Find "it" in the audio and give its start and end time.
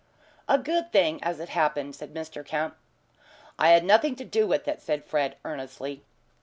1.39-1.49, 4.67-4.81